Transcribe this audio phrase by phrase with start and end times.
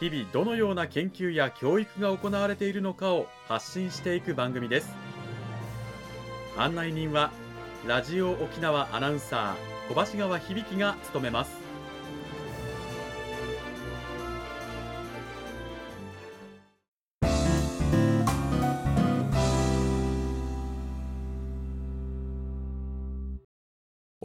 [0.00, 4.94] 日々どのような研究や教育が行われているのかを発信していく番組です。
[6.56, 7.30] 案内人は
[7.86, 11.67] ラジオ沖縄アナウンサー小橋川響が務めます。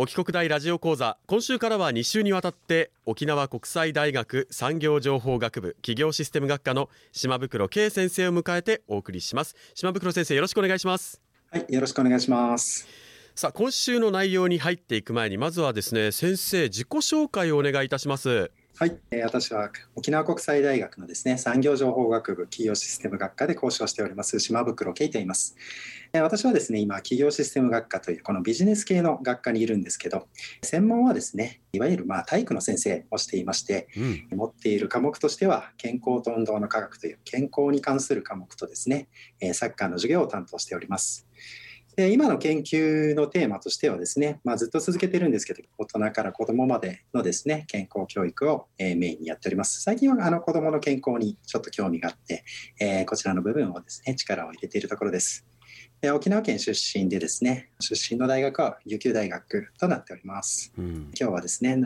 [0.04, 1.18] 沖国大ラジオ講座。
[1.28, 9.56] 今週からは2週にわたって沖縄国際大学産業情報学部企業システム学科の島袋圭先生を迎えてお送りします。
[9.73, 11.22] 島袋先生よろしくお願いします。
[11.52, 12.86] はいよろしくお願いします。
[13.34, 25.56] さあ今週の内容に入っていく前にまずはですね先生自己紹介をお願いいたしますはい、えー、私は沖縄国際大学のですね産業情報学部企業システム学科で講師をしております島袋圭と言います。
[26.22, 30.28] 私はですね、今、企業システム学科というこのビジネス系の学科にいるんですけど、
[30.62, 33.88] 専門はですね、いわゆるまあ体育の先生をしていまして、
[34.32, 39.08] うん、持っている科目としては、健康と運動の科学という健康に関する科目とですね、
[39.54, 41.28] サッカーの授業を担当しております。
[41.95, 49.81] で今の研究のテーマとしてはですね、まあ、ずっと続けてるんですけど大人から子どもまでのですね健康教育を、えメインにやっております。
[49.81, 52.44] 最近はあの子どもの健康にちょっと興味があって、
[52.80, 55.45] えー、こちらの部分をですね力を入れているところです。
[56.11, 61.77] 沖縄県出身でですね出身の大学は琉球大学となっております、うん、今日はですね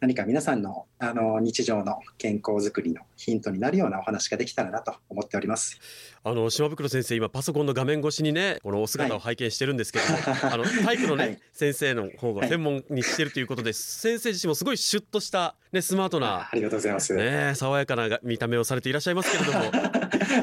[0.00, 5.80] 何か皆さんのあの日常の健康づくりのヒントになるようなお話ができたらなと思っております。
[6.22, 17.12] あの島袋先生今パソコンの画面越しにねこのお姿を拝見してるんですけども、はい、あの体育のね、はい、先生の方が専門にしてるということで、はい、先生自身もすごいシュッとしたねスマートなありがとうございます。
[17.16, 19.58] ね爽やかな見た目をされていらっしゃいますけれども。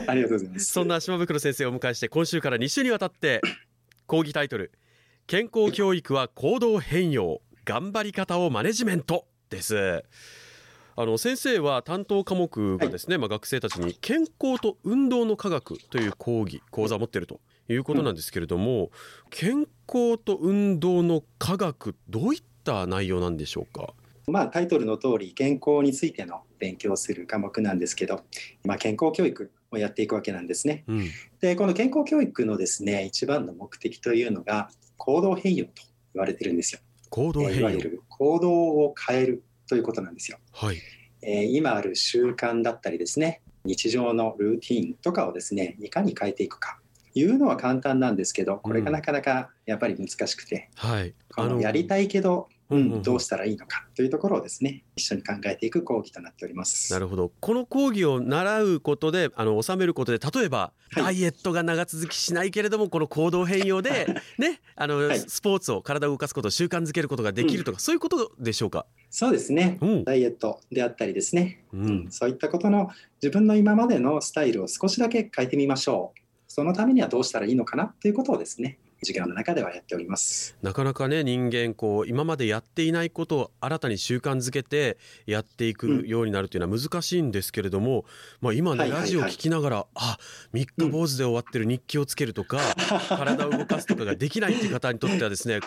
[0.07, 0.65] ありがとうございます。
[0.65, 3.39] そんな島袋先生をお迎えして今週から2週にわたって
[4.07, 4.73] 講義タイトル
[5.25, 10.03] 健康教育は行動変容頑張り方をマネジメントです
[11.01, 17.39] あの先生は担当科目がですね、はい、まあ、学生たちに健康と運動の科学という講義講座を持っていると
[17.69, 18.89] いうことなんですけれども、うん、
[19.29, 23.93] 健康と運動の科学どういった内容なんでしょうか？
[24.27, 28.23] まあ、タイトルの通り健康についての勉強する科目なんですけど、
[28.65, 30.83] まあ、健康教育をやっていくわけなんですね。
[30.87, 35.71] うん、でこの健康教育のですね一番の目的というのが行動変容と
[36.13, 36.81] 言われてるんですよ。
[37.09, 40.39] 行動変容いわゆる行動を変えるということなんですよ。
[40.51, 40.77] はい。
[41.21, 46.79] えー、今ある習慣だったりですね日常のルーティンとかをですねいかに変えていくか。
[47.15, 56.93] いうのは簡単なんですけどこれがなかなかやっぱり難しくて、うん、はい、あのやりたいけどうん、どうしたらいいのかというところをですね一緒に考えていく講義となっております。
[56.93, 57.31] なるほど。
[57.39, 64.07] この講義を習うことであの収めることで例えば、はい、ダイエットが長続きしないけれどもこの行動変容で
[64.37, 68.85] ねあの、はい、スポーツを体を動かすことを習慣づけることができるとか、うん、そういうことでしょうか？
[69.09, 72.91] そうですね、うん、ダイエットであったりですね、うん、そういったことの
[73.21, 80.57] 自分の今までのスタイルを少しだけ変えてみましょうそのためにはどうしたらいいのかなということをですね授業の中ではやっております。
[80.61, 88.05] なかなかね人間こう今までやっていないことを新たに習慣づけてやっていくようになるというのは難しいんですけれども、うん、
[88.41, 90.17] まあ、今ね、ラジオ聞きながらあ
[90.51, 95.59] 三日坊主で終わってる日記をつけるとか、うん、体を動かすとかができないっていう方にとってはですね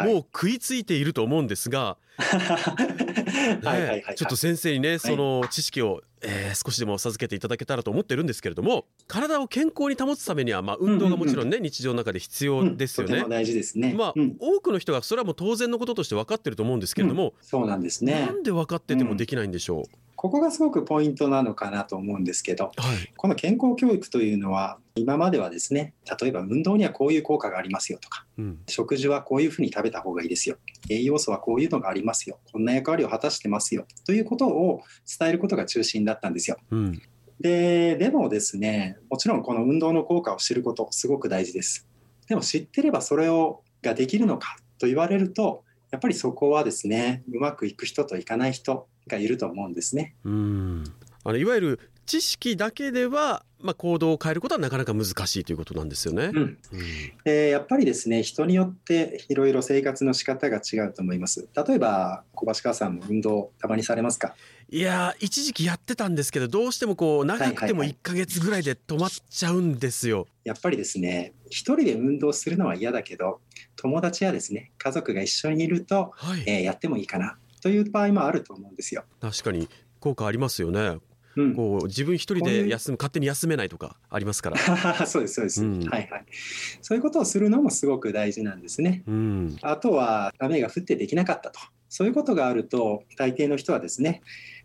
[0.00, 1.96] もう食いついていると思うんですが
[3.62, 13.24] ね、ちょっと先生にねその知識を、えー、少しでも授けていただけたらと思ってるんですけれども体を健康に保つためには、まあ、運動がもちろんね、日常の中で必要ですよね。
[13.28, 18.26] 大事ですね、まあ、多くの人がそれはもう当然のこととして分かってると思うんですけれども、そうなんですね。
[18.26, 19.84] なんで分かっててもできないんでしょう、
[20.26, 30.56] ここがすごくポイントなのかなと思うんですけど、はい、この健康教育というのは今まではですね例えば運動にはこういう効果がありますよとか、うん、食事はこういうふうに食べた方がいいですよ。
[30.90, 32.40] 栄養素はこういうのがありますよ。
[32.52, 33.86] こんな役割を果たしてますよ。
[34.04, 34.82] ということを
[35.18, 36.56] 伝えることが中心だったんですよ。
[36.72, 37.00] うん、
[37.38, 41.86] ででもですねもちろんこの運動の効果を知ることすごく大事です。
[42.28, 45.62] でも知ってればそれをができるのかと言われると
[45.92, 50.14] やっぱりそこはですねうまくいく人といかない人がいると思うんですね。
[50.24, 50.84] うん
[51.24, 56.30] あのいわゆる知識だけでは、まあ、行動を変えることはなかなか難しいということなんですよね。
[56.32, 56.58] うん、
[57.24, 61.48] えー、やっぱりですね人によっていろいろ生活の仕方が違うと思います。
[61.66, 64.36] 例えば小橋川さんも運動たまにされますか？
[64.68, 70.28] いや一時期やってたんですけどどうしてもこう長くても1か月ぐらいで止まっちゃうんですよ。
[70.44, 73.40] やっぱりですね一人で運動するのは嫌だけど
[73.74, 77.36] 友達やですね家族が一緒にいると、はい、えー、やってもいいかな
[77.66, 79.02] という場合もあると思うんですよ。
[79.20, 79.68] 確かに。
[79.98, 80.98] 効果ありますよね。
[81.34, 84.56] うん、こう自分一人で休む勝手に休めないとかありますから。
[85.04, 86.24] そうですそうです、うん、はいはい。
[86.80, 91.58] そういうことをするのもすごく大事なんですね、うん、あとは雨が降ってできなかったと。
[91.88, 94.22] そういうことがあると大抵の人はですね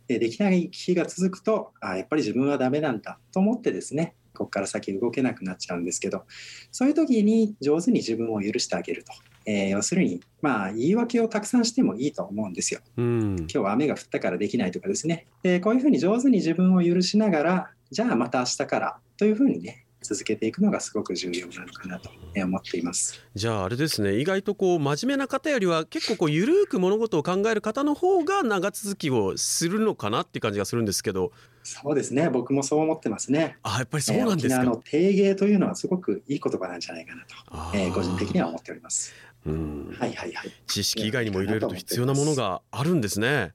[0.07, 6.23] できない日が続くとあやっぱり自分はダメなんだと思ってですねここから先動けなくなっちゃうんですけど
[6.71, 9.11] そういう時に上手に自分を許してあげると
[9.45, 12.81] えー、要するに、まあ、言い訳をたくさんしてもいいと思うんですよ。
[12.97, 15.25] うん、今日は雨が降ったからできないとかですね。
[15.41, 31.31] でこういうふうに上手に自分を許しながら、じゃあまた明日からというふうにね、続けていくのがすごく重要なのかなと思っていますじゃああれですね意外とこう真面目な方よりは結構こう緩く物事を考える方の方が長続きをするのかなって感じがするんですけど
[31.63, 39.13] そうですね僕もそう思ってますねあやっぱりそうなんですか、えー、の定芸というのはすごくいい言葉なんじゃないかなと、えー、個人的には思っております
[39.45, 40.51] うん、はいはいはい。
[40.67, 43.53] 知識以外にもいろいろと必要なものがあるんですね。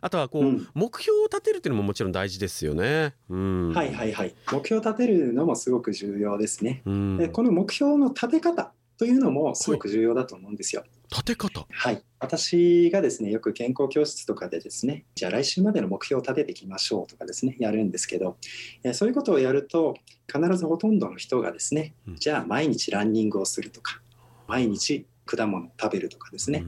[0.00, 3.14] あとはこう、うん、目標を立てるっていうのももちろん大事ですよね。
[3.28, 4.34] うん、はいはいはい。
[4.52, 6.82] 目標を立てるのもすごく重要ですね。
[6.86, 10.84] うん、でこの目標の立て方というのもすごく重要だと思うんですよ。
[11.10, 12.02] 立て方はい。
[12.18, 18.36] 私がですね、よく健康教室とかでですね、じゃあ来週までの目標を立てていきましょうとかですね、やるんですけど、
[18.82, 19.94] えそういうことをやると、
[20.32, 24.00] 必ずほとんどの人がですね、じゃあ毎日ランニングをするとか、
[24.48, 26.64] 毎日果物を食べるとかですね、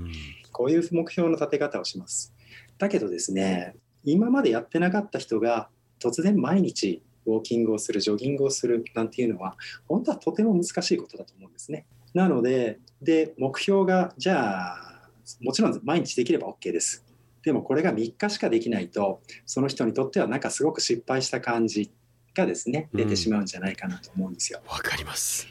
[0.52, 2.34] こういう目標の立て方をします。
[2.76, 11.86] だけどですね、今までやってなかった人が突然毎日ウォーキングをする、ジョギングをするなんていうのは、本当はとても難しいことだと思うんですね。
[12.14, 15.10] なので、で、目標が、じゃあ、
[15.40, 17.05] もちろん毎日できれば OK です。
[17.43, 21.90] でもこれが3日しかできないと、その人にとってはなんかすごく失敗した感じ
[22.34, 24.60] がですね、出てしまうんじゃないかなと思うんですよ。
[24.66, 25.46] わ、うん、かります。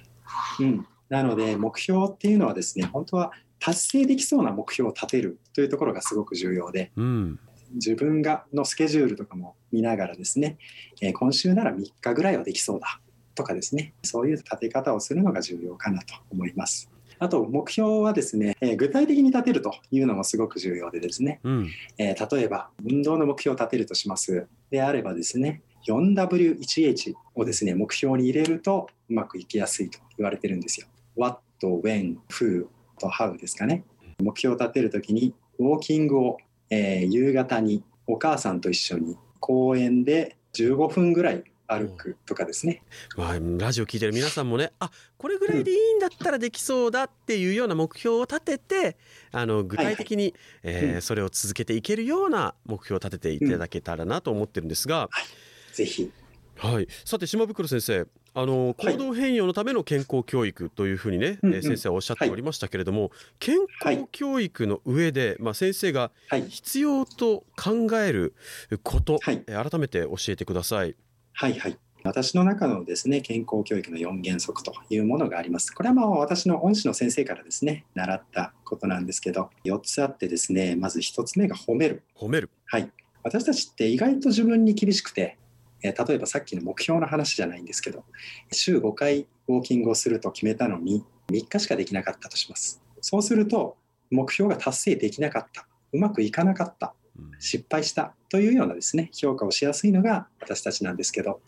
[0.59, 0.85] うん。
[1.09, 7.39] なので目標っていうのはですね本当は達成できそうな目標を立てるというところがすごく重要で、うん、
[7.73, 10.57] 自分がのスケジュールとかも見ながらですね、
[11.01, 12.99] えー、今週なら3日ぐらいはできそうだ
[13.37, 16.89] とかですねそういう立て方をするのが重要かなと思います。
[17.19, 30.87] あと目標はですね、えー、具体的に立てるというのもすごく重要でですね、うん、えー、例えば運動の目標を立てるとしますであればですね 4W1H をですね目標に入れるとうまくいきやすいと言われてるんですよ。
[31.15, 32.67] what, when, who
[32.99, 33.83] と how ですかね。
[34.19, 36.37] 目標を立てるときに、ウォーキングを、
[36.69, 42.81] えー、夕方にお母さんと一緒に公園で15分ぐらい歩くとかですね、
[43.15, 48.97] まあ、ラジオ聞いてる皆さんもねあこれぐらいでいいんだったらできそうだっていうような目標を立てて
[49.31, 50.33] あの具体的に、
[50.63, 55.07] えーうん、それを続けていけるような目標を立てていただけたらなと思ってるんですが、うん。
[55.11, 56.11] はい、ぜひ。
[56.57, 66.11] はい、さて島袋先生あの行動変容のための健康教育というふうにね、はい、先生はおっしゃっておりましたけれども、はい、健康教育の上で、まあ、先生が
[66.47, 68.35] 必要と考える
[68.83, 70.95] こと、はい、改めて教えてください。
[71.39, 75.69] はいはい私の中のですね健康教育の4原則というものがあります。
[75.71, 82.01] これはまあ私の恩師の先生からですね習ったことなんですけど4つあってですねまず1つ目が褒める。
[82.17, 82.49] 褒める。
[82.65, 82.91] はい。
[83.21, 85.37] 私たちって意外と自分に厳しくて
[85.83, 88.03] え例えばさっきの目標の話じゃないんですけど
[88.51, 93.77] 週5回ウォーキングをすると決めたのに3日しかできなかったとしますそうすると
[94.09, 96.95] 目標が達成できなかったうまくいかなかった
[97.39, 101.41] 失敗したというようなですね評価をしやすいのが私たちなんですけど、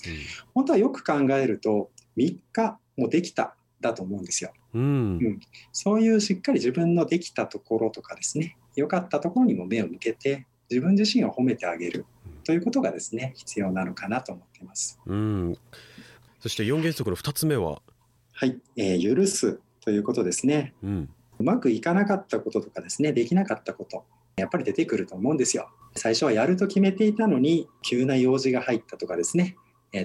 [0.54, 4.86] 本当はよく考えると3日もできただと思うんですよ、うん、う
[5.30, 5.40] ん、
[5.72, 12.06] そういうしっかり自分のできたところとかですね良かったところにも目を向けて自分自身を褒めてあげる
[12.44, 15.00] ということがですね必要なのかなと思っています。
[15.06, 15.58] うん。
[16.40, 17.82] そして4原則の2つ目は？
[18.34, 21.10] はい、えー、許すということですね、うん、
[21.40, 24.06] うまくいかなかったこととかですねできなかったこと
[24.40, 25.70] やっぱり出てくると思うんですよ。
[25.96, 29.56] 最初はやると決めていたのに急な用事が入ったとかですね。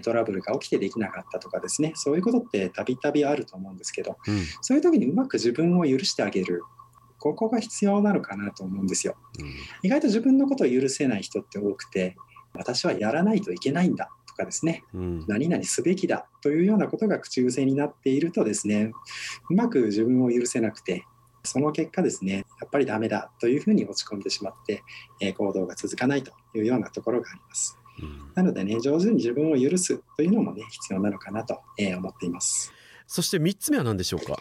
[0.03, 1.93] トラブルが起きてできなかったとかですね。
[1.95, 6.63] そういうことってたびたびあると思うんですけど、うん、そういう時にうまく自分を許してあげる。
[7.19, 12.17] ここが必要なのかなと思うんですよ、うん、意外と自分のことを許せない人って多くて
[12.53, 18.93] 私はやらないといけないんだとかですね、うん、何々すべきだというようなことが口癖になっているとですね
[19.49, 21.07] うまく自分を許せなくて
[21.45, 24.83] その結果ですねやっぱりダメだというふうに落ち込んでしまって、
[25.21, 27.79] えー、行動が続かないというようなところがあります。
[28.03, 32.73] うん、なのでね上手に自分を許すというのもね必要なのかなと、えー、思っています。
[33.07, 34.37] そして3つ目は何でしょうか、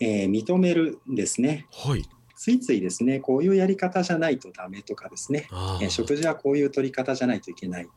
[0.00, 1.66] えー、認めるですね。
[1.72, 2.08] はい
[2.40, 5.46] ついついですねこういうやり方じゃないとダメとかですね、
[5.82, 7.88] えー、食事はこういう取り方じゃないといけない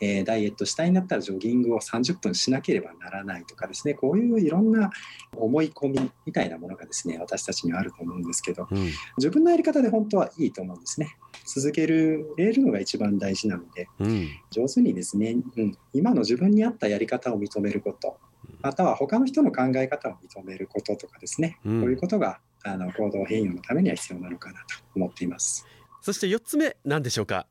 [0.00, 3.94] えー、ダイエットしたいんだったらジョギングを30分しなければならないとかですね。
[3.94, 4.90] こういういろんな
[5.36, 11.16] 思い込みみたいなものがですね私たちにはあると思うんですけど、うん、自分のやり方で本当はいいと思うんですね。
[11.44, 18.18] 続けるれるのが一番大事なので、うん、上手にですね、うん、今の自分に合ったやり方を認めること
[18.60, 25.66] または他の人の考え方を認めることとかですね、うん、こういうことがあの行動変容のためには必要なのかなと思っています。
[26.00, 27.46] そして4つ目何でしょうか？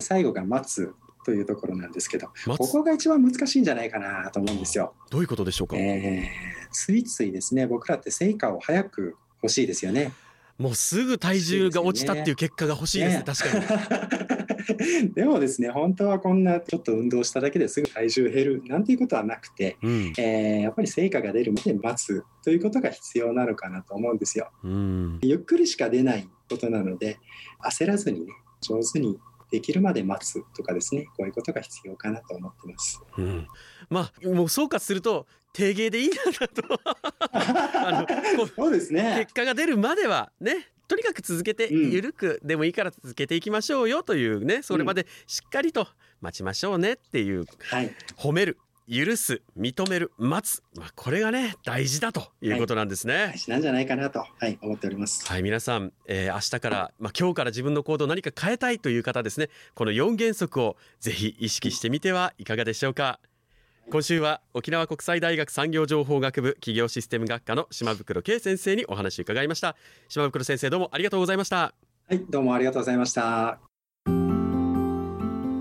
[0.00, 4.94] 最後が待つというところなんですけど、ここが一番難しいんじゃないかなと思うんですよ。
[5.10, 10.12] どういうことでしょうか、えー、ついついですね、僕らって成果を早く欲しいですよね。
[10.58, 14.32] もうすぐ体重が落ちたっていう結果が欲しいですね、ね確かに。
[15.14, 24.50] でもですね、本当はこんなちょっと運動しただけですぐ体重減るなんていうことはなくて、うん、えー、やっぱり成果が出るまで待つということが必要なのかなと思うんですよ。
[24.62, 27.18] うん、ゆっくりしか出ないことなので、
[27.64, 29.18] 焦らずにね、上手に
[29.52, 33.02] できるまで待つとかですねこういうことが必要かなと思ってます。
[33.18, 33.46] うん、
[33.90, 36.62] まあもう総括すると定芸でいいんだと。
[37.30, 38.06] あ
[38.38, 39.16] のそうですね。
[39.18, 45.86] 結果が出るまではねとにかく続けて緩くでもいいから続けていきましょうよというねそれまでしっかりと
[46.22, 48.58] 待ちましょうねっていう、はい、褒める
[48.88, 55.26] 許す認める待つ、まあ、これがね大事だということなんですね、はい、大事なんじゃないかなと、はい、思っております。
[55.26, 59.48] はい皆さん、えー、明日から、まあ、今日から自分の行動を何か変えたいという方ですね。
[59.74, 63.20] この4原則をぜひ意識してみてはいかがでしょうか。
[63.90, 69.76] 今週は沖縄国際大学産業情報学部企業システム学科の島袋圭先生にお話を伺いました。
[70.08, 71.74] 島袋先生どうもありがとうございました。
[72.08, 73.71] はいどうもありがとうございました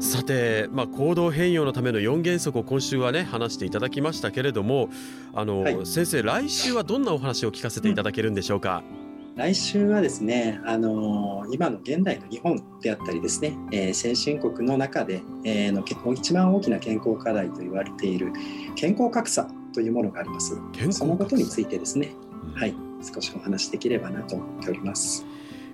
[0.02, 4.90] さて、まあ、行動変容のための4原則を今週はね話していただきましたけれども
[5.32, 8.84] あの、はい、先生来週はどんなお話を聞かせていただけるんでしょうか、
[9.32, 18.34] うん、来週はですねあの今の現代の日本であったりですね、えー、先進国の中で、えー、の一番大きな健康課題と言われている
[18.76, 20.60] 健康格差というものがあります。
[20.90, 22.76] そのことについてですね、うん、はい。
[23.02, 25.26] 少しお話しできればなと思っております。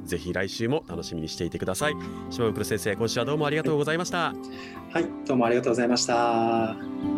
[0.07, 1.95] ぜひ来週も楽しみにしていてください。
[2.29, 4.17] 島袋先生今週はどうもありがとうございました。
[4.17, 4.37] はい、
[4.93, 7.16] はい、どうもありがとうございました